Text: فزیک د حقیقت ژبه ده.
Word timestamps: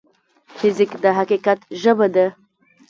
فزیک 0.57 0.91
د 1.03 1.05
حقیقت 1.17 1.59
ژبه 1.81 2.07
ده. 2.15 2.25